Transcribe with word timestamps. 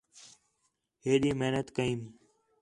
ہیݙی 1.03 1.31
محنت 1.39 1.67
کیئم 1.75 2.01